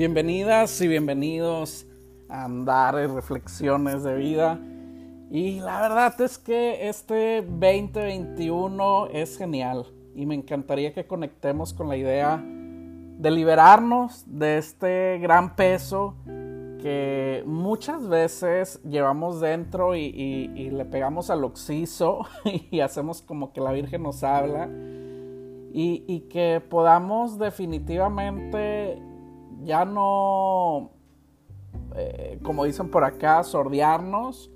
[0.00, 1.86] Bienvenidas y bienvenidos
[2.30, 4.58] a Andar en Reflexiones de Vida.
[5.30, 9.84] Y la verdad es que este 2021 es genial
[10.14, 16.14] y me encantaría que conectemos con la idea de liberarnos de este gran peso
[16.80, 22.20] que muchas veces llevamos dentro y, le pegamos al oxiso
[22.70, 24.66] y hacemos como que la Virgen nos habla
[25.74, 29.09] y que podamos definitivamente
[29.64, 30.90] ya no,
[31.94, 34.50] eh, como dicen por acá, sordearnos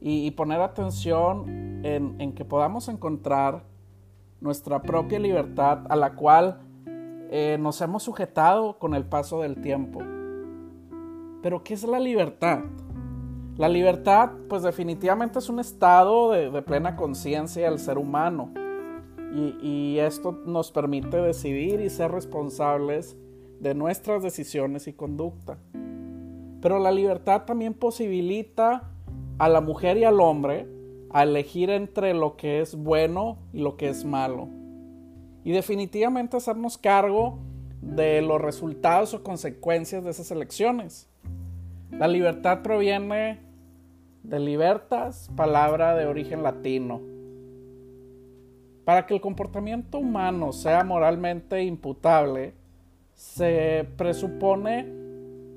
[0.00, 3.64] y, poner atención en, que podamos encontrar
[4.40, 6.60] nuestra propia libertad a la cual
[7.30, 10.00] eh, nos hemos sujetado con el paso del tiempo.
[11.42, 12.60] Pero ¿qué es la libertad?
[13.56, 18.52] La libertad, pues definitivamente es un estado de, plena conciencia del ser humano.
[19.34, 23.16] y, esto nos permite decidir y ser responsables
[23.60, 25.58] de nuestras decisiones y conducta.
[26.60, 28.90] Pero la libertad también posibilita
[29.38, 30.66] a la mujer y al hombre
[31.10, 34.48] a elegir entre lo que es bueno y lo que es malo.
[35.44, 37.38] Y definitivamente hacernos cargo
[37.80, 41.08] de los resultados o consecuencias de esas elecciones.
[41.90, 43.38] La libertad proviene
[44.22, 47.00] de libertas, palabra de origen latino.
[48.84, 52.54] Para que el comportamiento humano sea moralmente imputable,
[53.18, 54.86] se presupone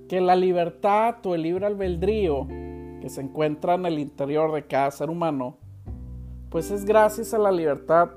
[0.09, 4.89] que la libertad o el libre albedrío que se encuentra en el interior de cada
[4.89, 5.57] ser humano,
[6.49, 8.09] pues es gracias a la libertad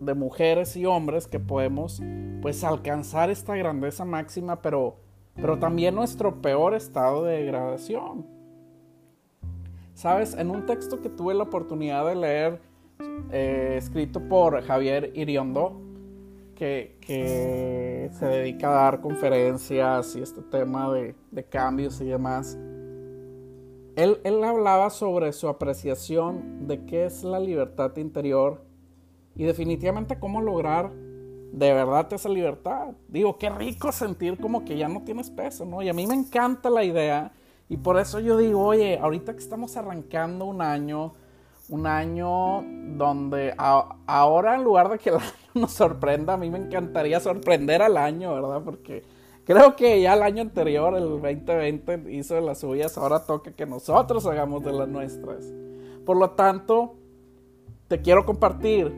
[0.00, 2.02] de mujeres y hombres que podemos
[2.42, 4.96] pues alcanzar esta grandeza máxima, pero,
[5.34, 8.26] pero también nuestro peor estado de degradación.
[9.94, 12.60] Sabes, en un texto que tuve la oportunidad de leer,
[13.32, 15.89] eh, escrito por Javier Iriondo,
[16.60, 22.58] que, se dedica a dar conferencias y este tema de, cambios y demás.
[23.96, 28.62] Él, él, hablaba sobre su apreciación de qué es la libertad interior
[29.34, 32.88] y definitivamente cómo lograr de verdad esa libertad.
[33.08, 35.82] Digo, qué rico sentir como que ya no tienes peso, ¿no?
[35.82, 37.32] Y a mí me encanta la idea
[37.68, 41.14] y por eso yo digo, oye, ahorita que estamos arrancando un año,
[41.70, 42.62] un año
[42.96, 47.82] donde ahora en lugar de que el año nos sorprenda, a mí me encantaría sorprender
[47.82, 48.62] al año, ¿verdad?
[48.64, 49.02] Porque
[49.44, 53.66] creo que ya el año anterior, el 2020, hizo de las suyas, ahora toca que
[53.66, 55.52] nosotros hagamos de las nuestras.
[56.04, 56.96] Por lo tanto,
[57.88, 58.92] te quiero compartir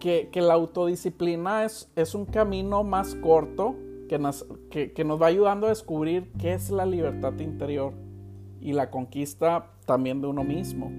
[0.00, 3.76] que, la autodisciplina es, es, un camino más corto
[4.08, 7.92] que nos, que nos va ayudando a descubrir qué es la libertad interior
[8.60, 10.90] y la conquista también de uno mismo.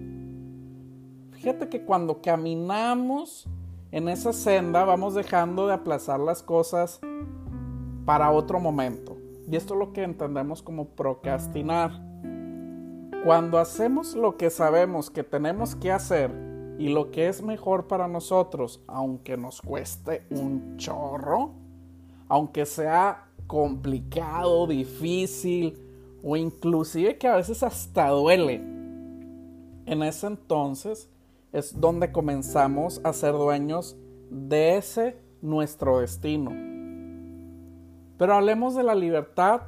[1.42, 3.48] Fíjate que cuando caminamos
[3.92, 7.02] en esa senda vamos dejando de aplazar las cosas
[8.06, 9.18] para otro momento.
[9.50, 12.00] Y esto es lo que entendemos como procrastinar.
[13.26, 16.32] Cuando hacemos lo que sabemos que tenemos que hacer
[16.78, 21.54] y lo que es mejor para nosotros, aunque nos cueste un chorro,
[22.28, 25.76] aunque sea complicado, difícil
[26.24, 28.58] o inclusive que a veces hasta duele,
[29.88, 31.10] en ese entonces
[31.52, 33.98] es donde comenzamos a ser dueños
[34.30, 36.52] de ese nuestro destino.
[38.18, 39.62] Pero hablemos de la libertad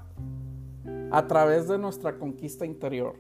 [1.12, 3.16] a través de nuestra conquista interior.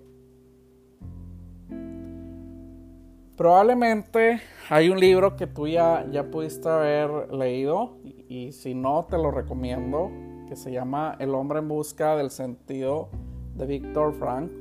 [3.35, 9.17] Probablemente hay un libro que tú ya, ya pudiste haber leído y, si no te
[9.17, 10.11] lo recomiendo,
[10.47, 13.09] que se llama El hombre en busca del sentido
[13.55, 14.51] de Víctor Frank.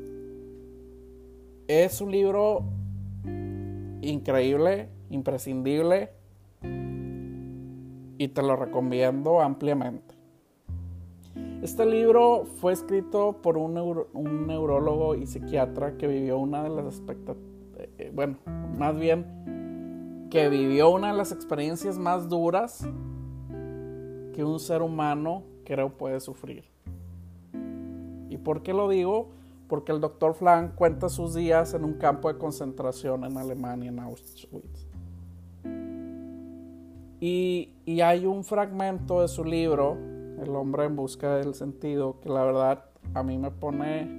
[1.69, 2.65] Es un libro
[4.03, 6.11] increíble, imprescindible
[8.19, 10.15] y te lo recomiendo ampliamente.
[11.63, 13.75] Este libro fue escrito por un,
[14.47, 17.39] neurólogo y psiquiatra que vivió una de las expectativas,
[17.99, 18.37] eh, bueno,
[18.77, 22.87] más bien que vivió una de las experiencias más duras
[24.33, 26.65] que un ser humano creo puede sufrir.
[28.29, 29.31] ¿Y por qué lo digo?
[29.73, 34.01] Porque el doctor Flank cuenta sus días en un campo de concentración en Alemania, en
[34.01, 34.87] Auschwitz.
[37.19, 39.97] Y, y, hay un fragmento de su libro,
[40.43, 42.85] El hombre en busca del sentido, que la verdad
[43.15, 44.11] a mí me pone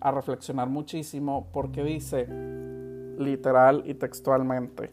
[0.00, 2.26] a reflexionar muchísimo porque dice,
[3.18, 4.90] literal y textualmente,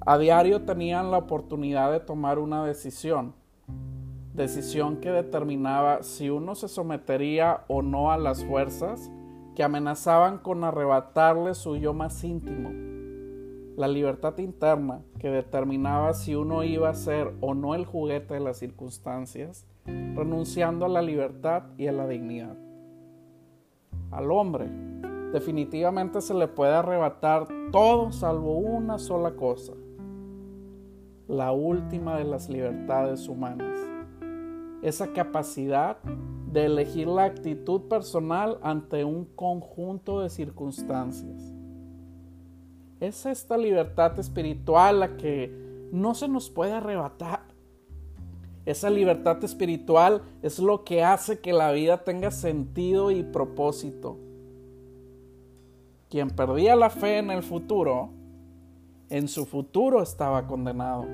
[0.00, 3.34] a diario tenían la oportunidad de tomar una decisión
[4.34, 9.10] decisión que determinaba si uno se sometería o no a las fuerzas
[9.54, 12.70] que amenazaban con arrebatarle su yo más íntimo.
[13.76, 18.40] la libertad interna que determinaba si uno iba a ser o no el juguete de
[18.40, 22.56] las circunstancias, renunciando a la libertad y a la dignidad.
[24.12, 24.68] Al hombre
[25.32, 29.72] definitivamente se le puede arrebatar todo salvo una sola cosa,
[31.26, 33.76] la última de las libertades humanas,
[34.84, 35.96] esa capacidad
[36.52, 41.54] de elegir la actitud personal ante un conjunto de circunstancias.
[43.00, 45.50] Es esta libertad espiritual la que
[45.90, 47.40] no se nos puede arrebatar.
[48.66, 54.18] Esa libertad espiritual es lo que hace que la vida tenga sentido y propósito.
[56.10, 58.10] Quien perdía la fe en el futuro,
[59.08, 61.06] en su futuro estaba condenado.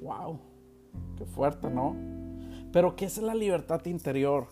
[0.00, 0.51] ¡Wow!
[1.16, 1.96] Qué fuerte, ¿no?
[2.72, 4.46] Pero ¿qué es la libertad interior?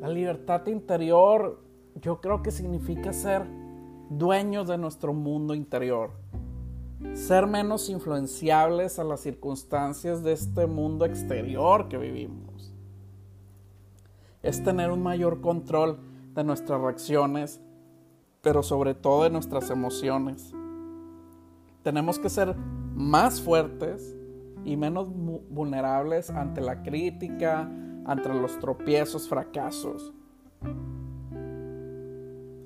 [0.00, 1.62] La libertad interior
[2.00, 3.46] yo creo que significa ser
[4.08, 6.10] dueños de nuestro mundo interior.
[7.14, 12.72] Ser menos influenciables a las circunstancias de este mundo exterior que vivimos.
[14.42, 15.98] Es tener un mayor control
[16.34, 17.60] de nuestras reacciones,
[18.40, 20.54] pero sobre todo de nuestras emociones.
[21.82, 22.54] Tenemos que ser
[23.00, 24.14] más fuertes
[24.64, 25.08] y menos
[25.48, 27.68] vulnerables ante la crítica,
[28.04, 30.12] ante los tropiezos, fracasos.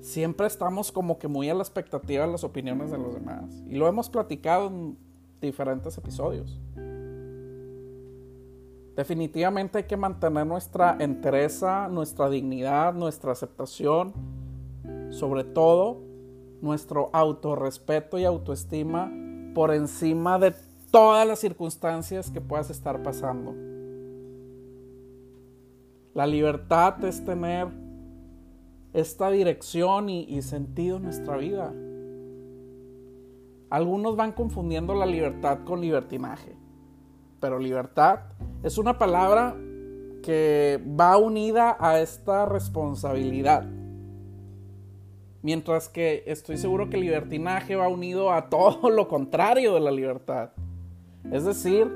[0.01, 3.63] Siempre estamos como que muy a la expectativa de las opiniones de los demás.
[3.67, 4.97] Y lo hemos platicado en
[5.41, 6.59] diferentes episodios.
[8.95, 14.13] Definitivamente hay que mantener nuestra entereza, nuestra dignidad, nuestra aceptación,
[15.09, 16.01] sobre todo
[16.61, 19.11] nuestro autorrespeto y autoestima
[19.55, 20.53] por encima de
[20.91, 23.55] todas las circunstancias que puedas estar pasando.
[26.13, 27.69] La libertad es tener
[28.93, 31.73] esta dirección y, sentido en nuestra vida.
[33.69, 36.55] Algunos van confundiendo la libertad con libertinaje,
[37.39, 38.19] pero libertad
[38.61, 39.55] es una palabra
[40.21, 43.65] que va unida a esta responsabilidad.
[45.45, 50.49] Mientras que estoy seguro que libertinaje va unido a todo lo contrario de la libertad.
[51.31, 51.87] Es decir,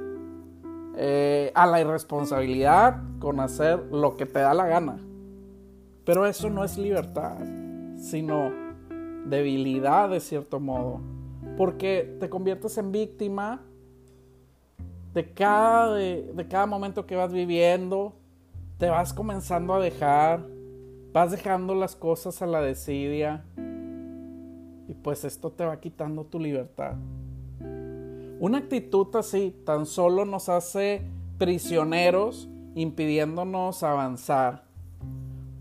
[0.95, 4.99] eh, a la irresponsabilidad con hacer lo que te da la gana.
[6.05, 7.37] Pero eso no es libertad,
[7.97, 8.51] sino
[9.25, 11.01] debilidad de cierto modo.
[11.57, 13.63] Porque te conviertes en víctima
[15.15, 18.13] de cada, de, cada momento que vas viviendo.
[18.77, 20.58] Te vas comenzando a dejar.
[21.11, 23.43] Vas dejando las cosas a la desidia.
[24.87, 26.95] Y pues esto te va quitando tu libertad.
[28.39, 31.01] Una actitud así tan solo nos hace
[31.37, 34.65] prisioneros impidiéndonos avanzar.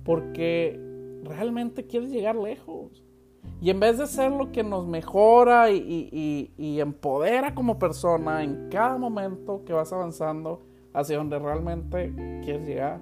[0.05, 0.81] Porque
[1.25, 3.03] realmente quieres llegar lejos.
[3.61, 8.69] Y en vez de ser lo que nos mejora y, y, empodera como persona en
[8.71, 10.63] cada momento que vas avanzando
[10.93, 12.13] hacia donde realmente
[12.45, 13.01] quieres llegar.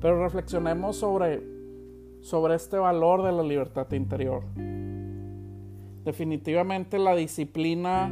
[0.00, 1.42] Pero reflexionemos sobre,
[2.20, 4.42] sobre este valor de la libertad interior.
[6.04, 8.10] Definitivamente la disciplina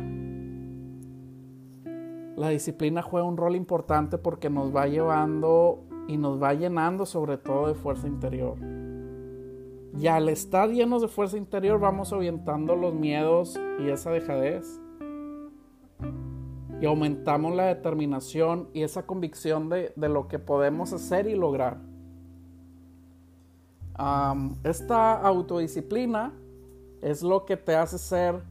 [2.37, 7.39] la disciplina juega un rol importante porque nos va llevando y nos va llenando sobre
[7.39, 8.57] todo de fuerza interior.
[9.97, 14.81] Y al estar llenos de fuerza interior vamos ahuyentando los miedos y esa dejadez.
[16.81, 21.79] Y aumentamos la determinación y esa convicción de, lo que podemos hacer y lograr.
[24.65, 26.33] esta autodisciplina
[27.01, 28.43] es lo que te hace ser,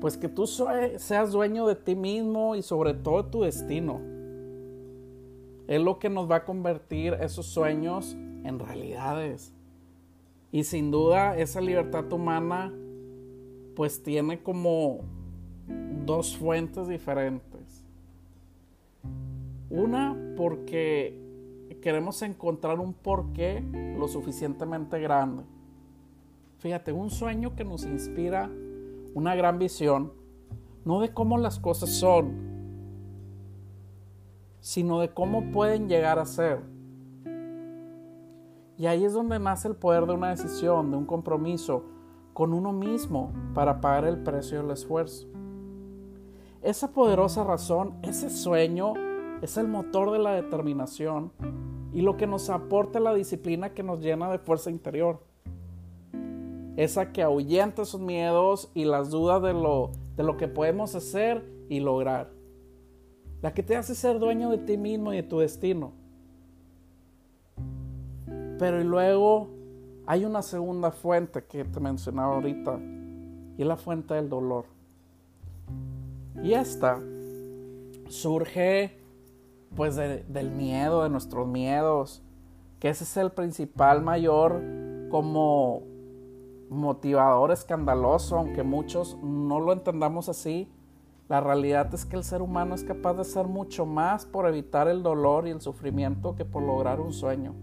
[0.00, 4.00] pues que tú seas dueño de ti mismo y sobre todo de tu destino.
[5.66, 9.52] Es lo que nos va a convertir esos sueños en realidades.
[10.50, 12.72] Y sin duda esa libertad humana
[13.74, 15.00] pues tiene como
[16.04, 17.84] dos fuentes diferentes.
[19.70, 21.18] Una porque
[21.80, 23.64] queremos encontrar un porqué
[23.98, 25.42] lo suficientemente grande
[26.62, 28.48] Fíjate, un sueño que nos inspira
[29.14, 30.12] una gran visión,
[30.84, 32.34] no de cómo las cosas son,
[34.60, 36.60] sino de cómo pueden llegar a ser.
[38.78, 41.82] Y ahí es donde nace el poder de una decisión, de un compromiso
[42.32, 45.26] con uno mismo para pagar el precio del esfuerzo.
[46.62, 48.94] Esa poderosa razón, ese sueño,
[49.42, 51.32] es el motor de la determinación
[51.92, 55.20] y lo que nos aporta la disciplina que nos llena de fuerza interior
[56.76, 61.44] esa que ahuyenta esos miedos y las dudas de lo, de lo que podemos hacer
[61.68, 62.30] y lograr.
[63.42, 65.92] La que te hace ser dueño de ti mismo y de tu destino.
[68.58, 69.50] Pero luego
[70.06, 72.78] hay una segunda fuente que te mencionaba ahorita
[73.58, 74.64] y es la fuente del dolor.
[76.40, 77.00] Y esta
[78.08, 78.98] surge
[79.74, 82.22] pues del miedo, de nuestros miedos,
[82.78, 84.62] que ese es el principal mayor
[85.10, 85.82] como
[86.68, 90.68] motivador escandaloso, aunque muchos no lo entendamos así.
[91.28, 94.88] La realidad es que el ser humano es capaz de hacer mucho más por evitar
[94.88, 97.54] el dolor y el sufrimiento que por lograr un sueño.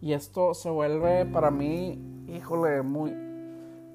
[0.00, 3.12] Y esto se vuelve para mí, híjole, muy,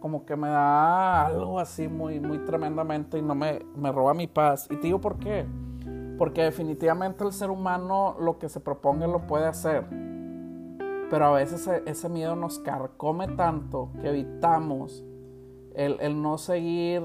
[0.06, 4.28] como que me da algo así muy, muy tremendamente y no me, me roba mi
[4.28, 4.68] paz.
[4.70, 5.48] Y te digo por qué.
[6.20, 9.84] Porque definitivamente el ser humano lo que se proponga lo puede hacer.
[11.10, 15.04] Pero a veces e, ese miedo nos carcome tanto que evitamos
[15.74, 17.02] el, no seguir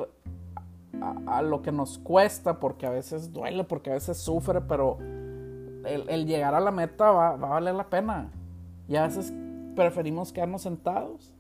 [1.27, 4.99] a, lo que nos cuesta, porque a veces duele, porque a veces sufre, pero
[5.87, 8.31] el, llegar a la meta va, va, a valer la pena.
[8.89, 9.33] Y a veces
[9.75, 11.40] preferimos quedarnos sentados.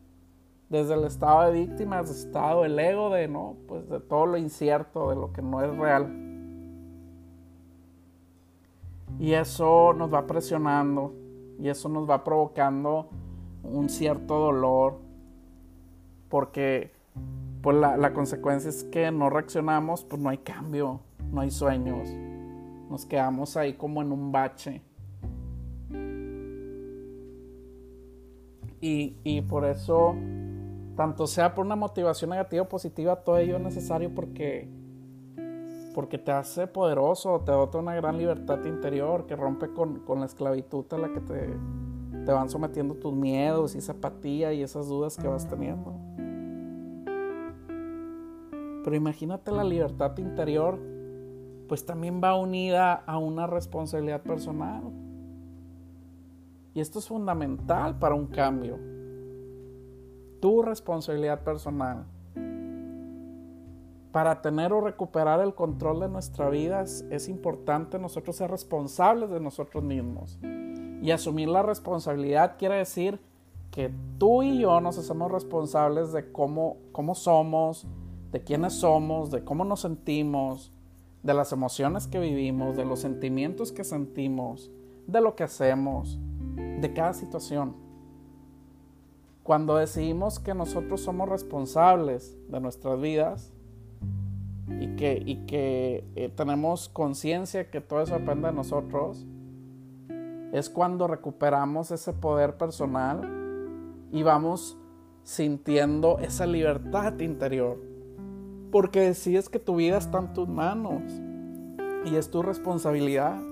[0.70, 4.38] Desde el estado de víctimas, el estado del ego, de no, pues de todo lo
[4.38, 6.08] incierto, de lo que no es real.
[9.18, 11.12] Y eso nos va presionando
[11.58, 13.10] y eso nos va provocando
[13.62, 14.98] un cierto dolor
[16.30, 16.92] porque
[17.62, 21.00] pues la, la, consecuencia es que no reaccionamos, pues no hay cambio,
[21.30, 22.08] no hay sueños,
[22.88, 24.80] nos quedamos ahí como en un bache.
[28.80, 30.14] Y, y por eso,
[31.00, 34.68] tanto sea por una motivación negativa o positiva, todo ello es necesario porque
[35.94, 40.84] porque te hace poderoso, te da una gran libertad interior que rompe con, la esclavitud
[40.90, 41.56] a la que te,
[42.26, 45.94] te van sometiendo tus miedos y esa apatía y esas dudas que vas teniendo.
[48.84, 50.78] Pero imagínate la libertad interior,
[51.66, 54.82] pues también va unida a una responsabilidad personal.
[56.74, 58.99] Y esto es fundamental para un cambio.
[60.40, 62.06] Tu responsabilidad personal
[64.12, 69.40] para tener o recuperar el control de nuestra vida es, importante nosotros ser responsables de
[69.40, 70.38] nosotros mismos.
[71.02, 73.20] Y asumir la responsabilidad quiere decir
[73.70, 77.86] que tú y yo nos hacemos responsables de cómo, cómo somos,
[78.32, 80.72] de quiénes somos, de cómo nos sentimos,
[81.22, 84.70] de las emociones que vivimos, de los sentimientos que sentimos,
[85.06, 86.18] de lo que hacemos,
[86.56, 87.89] de cada situación.
[89.50, 93.52] Cuando decidimos que nosotros somos responsables de nuestras vidas,
[94.78, 99.26] y que, y que eh, tenemos conciencia que todo eso depende de nosotros,
[100.52, 103.28] es cuando recuperamos ese poder personal
[104.12, 104.78] y vamos
[105.24, 107.76] sintiendo esa libertad interior.
[108.70, 111.02] Porque decides que tu vida está en tus manos
[112.04, 113.49] y es tu responsabilidad.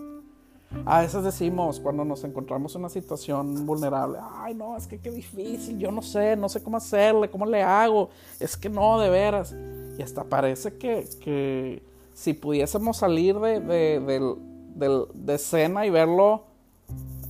[0.84, 5.10] A veces decimos cuando nos encontramos en una situación vulnerable, ay no, es que qué
[5.10, 9.08] difícil, yo no sé, no sé cómo hacerle, cómo le hago, es que no, de
[9.08, 9.54] veras.
[9.98, 11.82] Y hasta parece que,
[12.12, 16.44] si pudiésemos salir de, de, escena y verlo,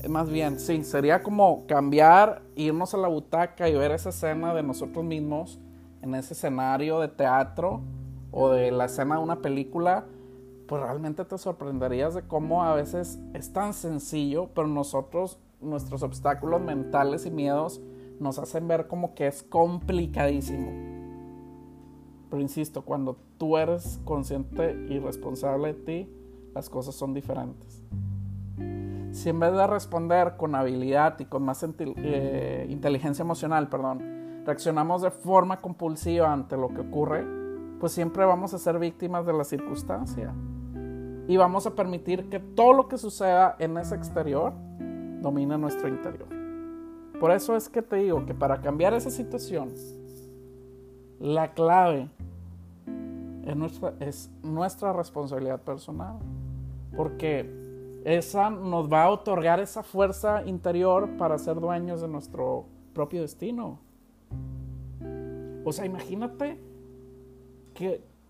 [0.09, 4.63] más bien, sí, sería como cambiar, irnos a la butaca y ver esa escena de
[4.63, 5.59] nosotros mismos
[6.03, 7.83] en ese escenario de teatro
[8.31, 10.05] o de la escena de una película,
[10.69, 16.61] pues realmente te sorprenderías de cómo a veces es tan sencillo, pero nosotros, nuestros obstáculos
[16.61, 17.81] mentales y miedos
[18.21, 20.71] nos hacen ver como que es complicadísimo.
[22.29, 26.13] Pero insisto, cuando tú eres consciente y responsable de ti,
[26.55, 27.83] las cosas son diferentes.
[29.13, 35.01] Si en vez de responder con habilidad y con más eh, inteligencia emocional, perdón, reaccionamos
[35.01, 37.38] de forma compulsiva ante lo que ocurre,
[37.81, 40.35] pues siempre vamos a ser víctimas de la circunstancia.
[41.29, 44.53] Y vamos a permitir que todo lo que suceda en ese exterior
[45.21, 46.29] domine nuestro interior.
[47.21, 49.73] Por eso es que te digo que para cambiar esa situación,
[51.21, 52.09] la clave
[53.45, 56.19] es nuestra, es nuestra responsabilidad personal.
[56.97, 63.21] Porque esa nos va a otorgar esa fuerza interior para ser dueños de nuestro propio
[63.21, 63.81] destino.
[65.65, 66.59] O sea, imagínate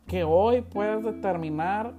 [0.07, 1.95] que, hoy puedes determinar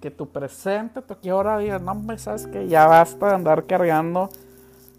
[0.00, 4.28] que tu presente, tu ahora digas, no, me sabes que ya basta de andar cargando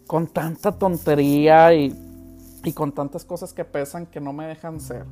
[0.07, 1.93] con tanta tontería y,
[2.63, 5.05] y con tantas cosas que pesan que no me dejan ser.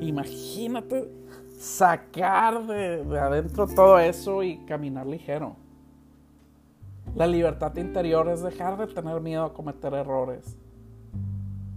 [0.00, 1.10] Imagínate
[1.58, 5.56] sacar de, adentro todo eso y caminar ligero.
[7.14, 10.56] La libertad interior es dejar de tener miedo a cometer errores.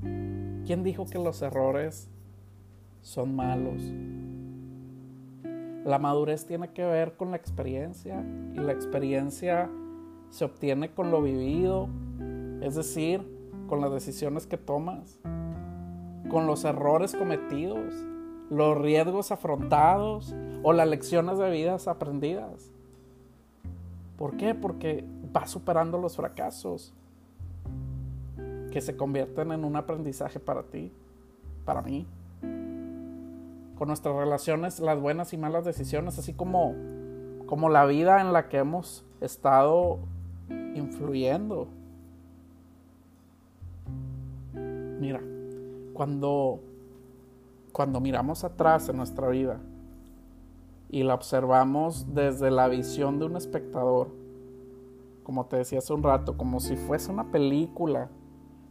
[0.01, 2.07] ¿Quién dijo que los errores
[3.01, 3.81] son malos?
[5.85, 8.23] La madurez tiene que ver con la experiencia
[8.53, 9.69] y la experiencia
[10.29, 11.89] se obtiene con lo vivido,
[12.61, 13.21] es decir,
[13.67, 15.19] con las decisiones que tomas,
[16.29, 17.93] con los errores cometidos,
[18.49, 22.69] los riesgos afrontados o las lecciones de vidas aprendidas.
[24.17, 24.53] ¿Por qué?
[24.53, 26.93] Porque vas superando los fracasos
[28.71, 30.91] que se convierten en un aprendizaje para ti,
[31.65, 32.05] para mí.
[33.81, 36.75] Con nuestras relaciones, las buenas y malas decisiones, así como,
[37.47, 39.97] como la vida en la que hemos estado
[40.75, 41.67] influyendo.
[44.53, 45.19] Mira,
[45.95, 46.59] cuando,
[47.71, 49.59] cuando miramos atrás en nuestra vida
[50.91, 54.09] y la observamos desde la visión de un espectador,
[55.23, 58.09] como te decía hace un rato, como si fuese una película,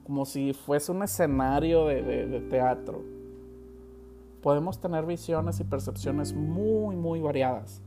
[0.04, 3.02] como si fuese un escenario de teatro,
[4.42, 7.82] podemos tener visiones y percepciones muy, muy variadas.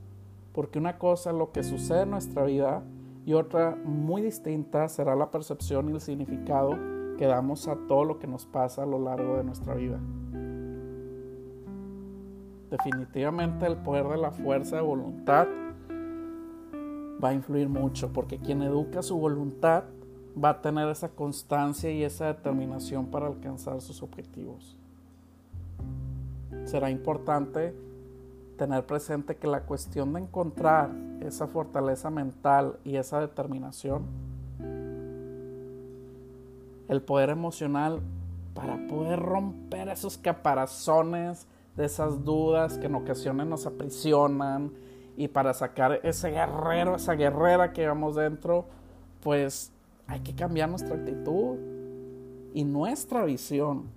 [0.54, 2.84] Porque una cosa es lo que sucede en nuestra vida
[3.26, 6.78] y otra muy distinta será la percepción y el significado
[7.18, 10.00] que damos a todo lo que nos pasa a lo largo de nuestra vida.
[12.70, 15.48] Definitivamente el poder de la fuerza de voluntad
[17.24, 19.86] va a influir mucho porque quien educa su voluntad
[20.44, 24.76] va a tener esa constancia y esa determinación para alcanzar sus objetivos.
[26.74, 27.72] Será importante
[28.58, 30.90] tener presente que la cuestión de encontrar
[31.22, 34.08] esa fortaleza mental y esa determinación,
[36.88, 38.02] el poder emocional
[38.56, 41.46] para poder romper esos caparazones
[41.78, 44.72] de esas dudas que en ocasiones nos aprisionan
[45.16, 48.66] y para sacar ese guerrero, esa guerrera que llevamos dentro,
[49.22, 49.72] pues
[50.08, 51.56] hay que cambiar nuestra actitud
[52.56, 53.92] y nuestra visión.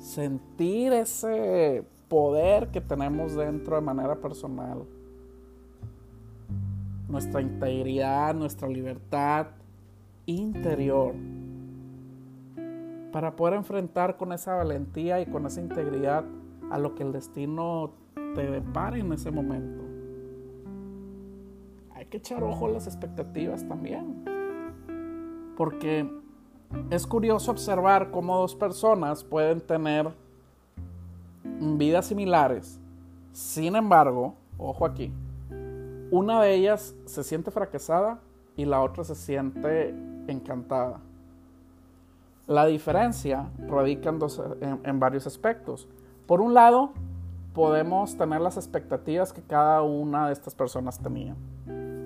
[0.00, 4.84] Sentir ese poder que tenemos dentro de manera personal.
[7.06, 9.48] Nuestra integridad, nuestra libertad
[10.24, 11.14] interior.
[13.12, 16.24] Para poder enfrentar con esa valentía y con esa integridad
[16.70, 17.90] a lo que el destino
[18.34, 19.84] te depare en ese momento.
[21.94, 24.24] Hay que echar ojo a las expectativas también.
[25.58, 26.08] Porque
[26.90, 30.10] es curioso observar cómo dos personas pueden tener
[31.44, 32.80] vidas similares.
[33.32, 35.12] Sin embargo, ojo aquí,
[36.10, 38.18] una de ellas se siente fracasada
[38.56, 39.94] y la otra se siente
[40.26, 41.00] encantada.
[42.46, 45.86] La diferencia radica en, en, varios aspectos.
[46.26, 46.92] Por un lado,
[47.54, 51.36] podemos tener las expectativas que cada una de estas personas tenía.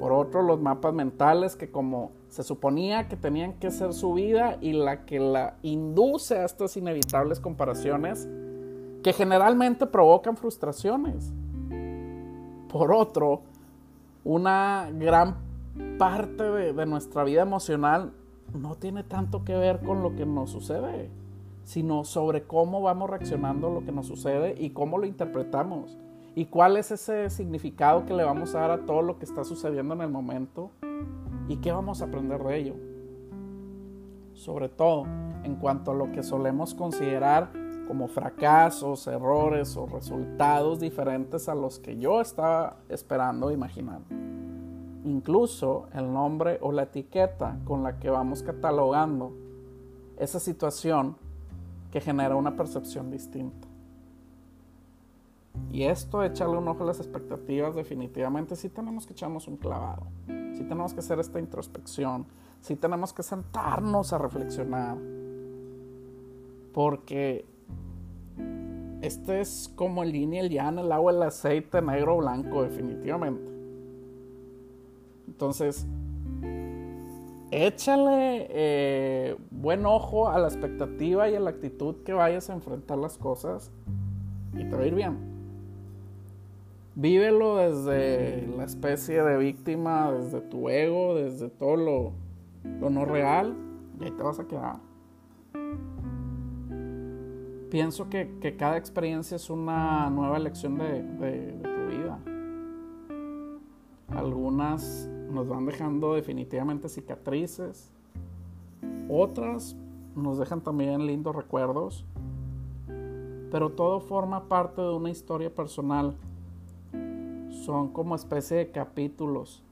[0.05, 4.59] Por otro, los mapas mentales que como se suponía que tenían que ser su vida
[4.61, 8.29] y la que la induce a estas inevitables comparaciones
[9.03, 11.33] que generalmente provocan frustraciones.
[12.69, 13.45] Por otro,
[14.25, 15.37] una gran
[15.99, 18.12] parte de, nuestra vida emocional
[18.53, 21.09] no tiene tanto que ver con lo que nos sucede,
[21.62, 25.97] sino sobre cómo vamos reaccionando a lo que nos sucede y cómo lo interpretamos.
[26.37, 29.44] Y cuál es ese significado que le vamos a dar a todo lo que está
[29.44, 30.70] sucediendo en el momento
[31.49, 32.75] y qué vamos a aprender de ello.
[34.33, 35.05] Sobre todo
[35.44, 37.51] en cuanto a lo que solemos considerar
[37.87, 44.01] como fracasos, errores o resultados diferentes a los que yo estaba esperando imaginar.
[45.05, 49.33] Incluso el nombre o la etiqueta con la que vamos catalogando
[50.18, 51.16] esa situación
[51.92, 53.63] que genera una percepción distinta.
[55.71, 60.07] Y esto, echarle un ojo a las expectativas, definitivamente sí tenemos que echarnos un clavado,
[60.27, 62.27] sí tenemos que hacer esta introspección,
[62.61, 64.97] sí tenemos que sentarnos a reflexionar,
[66.73, 67.45] porque
[69.03, 73.51] este es como el yin y el yang, el agua, el aceite, negro blanco, definitivamente.
[75.27, 75.87] Entonces,
[77.51, 82.99] échale eh, buen ojo a la expectativa y a la actitud que vayas a enfrentar
[82.99, 83.73] las cosas
[84.53, 85.34] y te va a ir bien.
[86.96, 92.12] Vívelo desde la especie de víctima, desde tu ego, desde todo lo,
[92.80, 93.57] lo no real,
[94.00, 94.76] y ahí te vas a quedar
[97.74, 102.20] pienso que, cada experiencia es una nueva lección de, tu vida.
[104.16, 107.90] Algunas nos van dejando definitivamente cicatrices,
[109.09, 109.74] otras
[110.14, 112.04] nos dejan también lindos recuerdos,
[113.50, 116.14] pero todo forma parte de una historia personal.
[117.62, 119.62] Son como especie de capítulos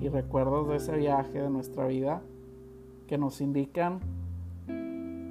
[0.00, 2.22] y recuerdos de ese viaje de nuestra vida
[3.06, 4.00] que nos indican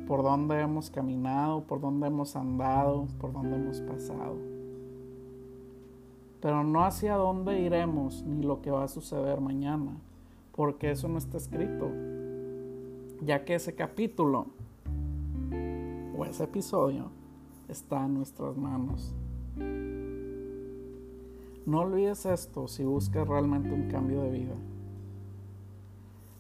[0.08, 4.36] por dónde hemos caminado, por dónde hemos andado, por dónde hemos pasado.
[6.42, 9.94] Pero no hacia dónde iremos ni lo que va a suceder mañana,
[10.56, 11.90] porque eso no está escrito.
[13.24, 14.48] ya que ese capítulo
[16.18, 17.12] o ese episodio
[17.70, 19.14] está en nuestras manos.
[21.66, 24.56] No olvides esto si buscas realmente un cambio de vida.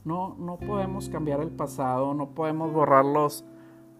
[0.03, 3.45] No, no podemos cambiar el pasado, no podemos borrar los,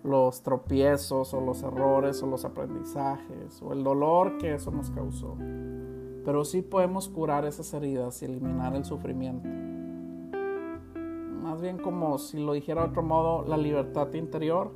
[0.04, 5.38] los tropiezos o los errores o los aprendizajes o el dolor que eso nos causó.
[6.26, 9.48] Pero sí podemos curar esas heridas y eliminar el sufrimiento.
[11.44, 14.72] Más bien como si lo dijera de otro modo, la libertad interior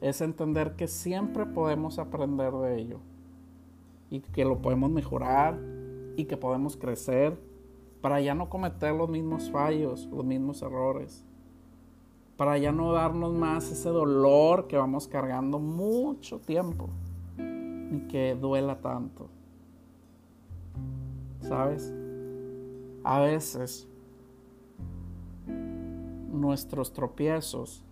[0.00, 3.00] es entender que siempre podemos aprender de ello
[4.10, 5.58] y que lo podemos mejorar
[6.16, 7.38] y que podemos crecer
[8.00, 11.24] para ya no cometer los mismos fallos, los mismos errores,
[12.36, 16.88] para ya no darnos más ese dolor que vamos cargando mucho tiempo,
[17.36, 19.28] ni que duela tanto.
[21.40, 21.92] ¿Sabes?
[23.04, 23.88] A veces
[26.32, 27.84] nuestros tropiezos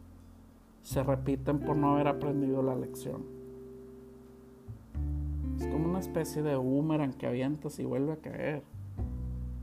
[0.83, 3.38] se repiten por no haber aprendido la lección.
[5.59, 8.63] Es como una especie de boomerang que avientas y vuelve a caer.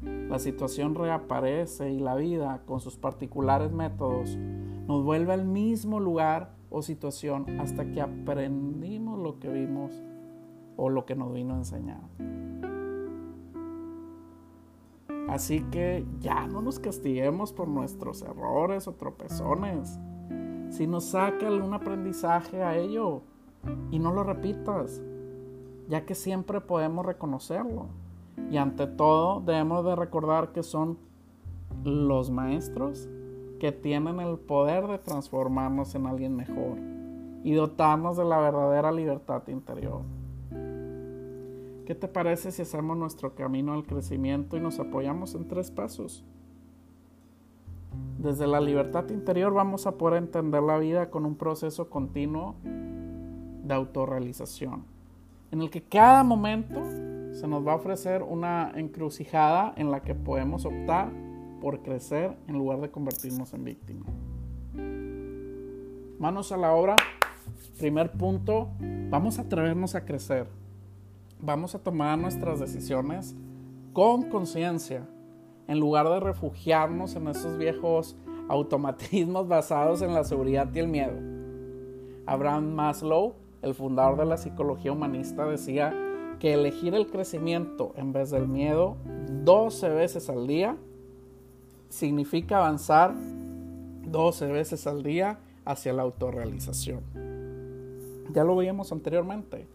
[0.01, 6.51] La situación reaparece y la vida, con sus particulares métodos, nos vuelve al mismo lugar
[6.69, 10.03] o situación hasta que aprendimos lo que vimos
[10.75, 12.01] o lo que nos vino a enseñar.
[15.29, 19.97] Así que ya no nos castiguemos por nuestros errores o tropezones.
[20.69, 23.21] Si nos saca algún aprendizaje a ello
[23.91, 25.01] y no lo repitas,
[25.87, 27.87] ya que siempre podemos reconocerlo.
[28.51, 30.97] Y ante todo debemos de recordar que son
[31.83, 33.07] los maestros
[33.59, 36.77] que tienen el poder de transformarnos en alguien mejor
[37.43, 40.01] y dotarnos de la verdadera libertad interior.
[41.85, 46.23] ¿Qué te parece si hacemos nuestro camino al crecimiento y nos apoyamos en tres pasos?
[48.17, 53.73] Desde la libertad interior vamos a poder entender la vida con un proceso continuo de
[53.73, 54.83] autorrealización,
[55.55, 56.83] en el que cada momento
[57.31, 61.09] se nos va a ofrecer una encrucijada en la que podemos optar
[61.61, 64.05] por crecer en lugar de convertirnos en víctima.
[66.19, 66.97] Manos a la obra.
[67.79, 68.67] Primer punto,
[69.09, 70.49] vamos a atrevernos a crecer.
[71.39, 73.33] Vamos a tomar nuestras decisiones
[73.93, 75.07] con conciencia
[75.69, 78.17] en lugar de refugiarnos en esos viejos
[78.49, 81.15] automatismos basados en la seguridad y el miedo.
[82.25, 83.35] Abraham Maslow,
[83.65, 85.93] el fundador de la psicología humanista, decía
[86.39, 88.95] que elegir el crecimiento en vez del miedo
[89.43, 90.77] 12 veces al día
[91.89, 97.01] significa avanzar 12 veces al día hacia la autorrealización.
[98.31, 99.67] Ya lo veíamos anteriormente.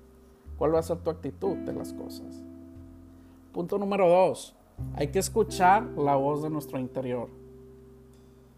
[0.57, 2.45] ¿Cuál va a ser tu actitud de las cosas?
[3.53, 4.55] Punto número 2
[4.95, 7.29] hay que escuchar la voz de nuestro interior.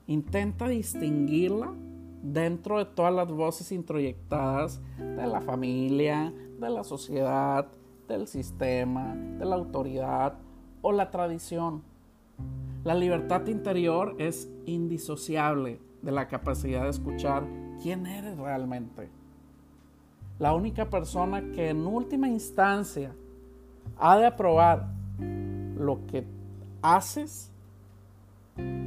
[0.06, 1.72] Intenta distinguirla
[2.22, 7.66] dentro de todas las voces introyectadas de la familia, de la sociedad,
[8.08, 10.38] del sistema, de la autoridad
[10.80, 11.82] o la tradición.
[12.84, 17.46] La libertad interior es indisociable de la capacidad de escuchar
[17.80, 19.08] quién eres realmente.
[20.38, 23.14] La única persona que en última instancia
[23.98, 24.88] ha de aprobar
[25.76, 26.24] lo que
[26.80, 27.50] haces,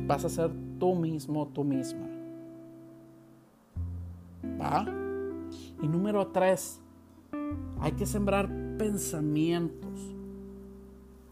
[0.05, 2.14] vas a ser tú mismo, tú misma.
[5.81, 6.81] Y número tres,
[7.79, 10.15] hay que sembrar pensamientos.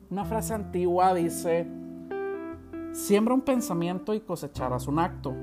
[0.09, 1.67] Una frase antigua dice,
[2.91, 5.33] siembra un pensamiento y cosecharás un acto.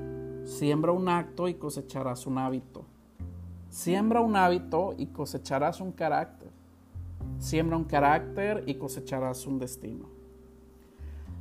[0.45, 2.85] Siembra un acto y cosecharás un hábito.
[3.69, 6.49] Siembra un hábito y cosecharás un carácter.
[7.39, 10.05] Siembra un carácter y cosecharás un destino.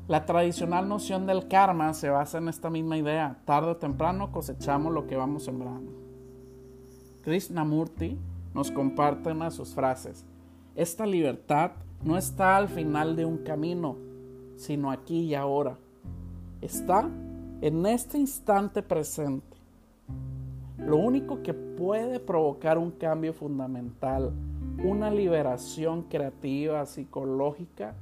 [0.08, 3.38] La tradicional noción del karma se basa en esta misma idea.
[3.44, 5.99] Tarde o temprano cosechamos lo que vamos sembrando.
[7.22, 8.16] Krishnamurti
[8.54, 10.24] nos comparte una sus frases.
[10.74, 13.96] Esta libertad no está al final de un camino,
[14.56, 15.76] sino aquí y ahora.
[16.60, 17.08] Está
[17.60, 19.56] en este instante presente.
[20.78, 24.32] Lo único que puede provocar un cambio fundamental,
[24.82, 27.94] una liberación creativa, psicológica,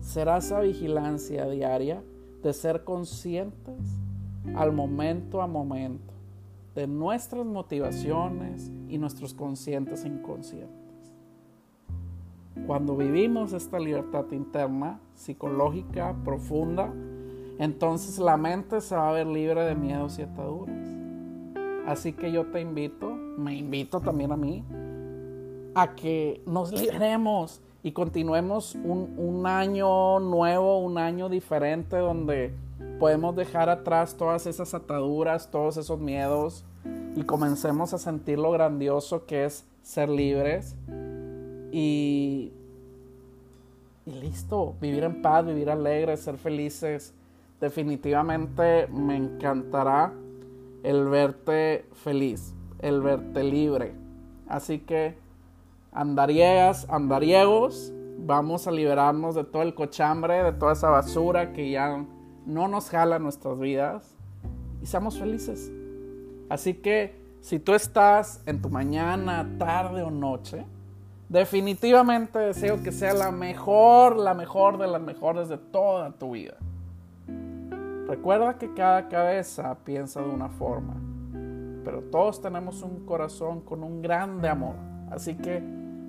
[0.00, 2.02] será esa vigilancia diaria
[2.42, 3.74] de ser conscientes
[4.54, 6.15] al momento a momento
[6.76, 10.76] de nuestras motivaciones y nuestros conscientes e inconscientes.
[12.66, 16.92] Cuando vivimos esta libertad interna, psicológica, profunda,
[17.58, 20.86] entonces la mente se va a ver libre de miedos y ataduras.
[21.86, 24.62] Así que yo te invito, me invito también a mí,
[25.74, 32.52] a que nos liberemos y continuemos un, año nuevo, un año diferente donde
[32.98, 36.64] podemos dejar atrás todas esas ataduras, todos esos miedos
[37.14, 40.76] y comencemos a sentir lo grandioso que es ser libres
[41.72, 42.52] y,
[44.04, 47.14] y listo, vivir en paz, vivir alegres, ser felices.
[47.60, 50.12] Definitivamente me encantará
[50.82, 53.94] el verte feliz, el verte libre.
[54.48, 55.16] Así que
[55.92, 62.04] andariegas, andariegos, vamos a liberarnos de todo el cochambre, de toda esa basura que ya
[62.46, 64.16] no nos jala nuestras vidas
[64.80, 65.70] y seamos felices.
[66.48, 70.64] Así que si tú estás en tu mañana, tarde o noche,
[71.28, 76.56] definitivamente deseo que sea la mejor, la mejor de las mejores de toda tu vida.
[78.06, 80.94] Recuerda que cada cabeza piensa de una forma,
[81.84, 84.76] pero todos tenemos un corazón con un grande amor.
[85.10, 85.62] Así que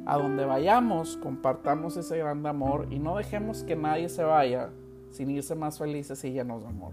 [0.05, 4.69] a donde vayamos, compartamos ese grande amor y no dejemos que nadie se vaya
[5.11, 6.91] sin irse más felices y llenos de amor.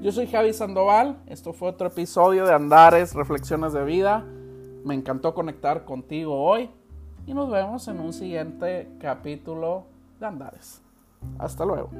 [0.00, 4.24] Yo soy Javi Sandoval, esto fue otro episodio de Andares, Reflexiones de Vida.
[4.84, 6.70] Me encantó conectar contigo hoy
[7.26, 9.84] y nos vemos en un siguiente capítulo
[10.20, 10.80] de Andares.
[11.38, 11.90] Hasta luego.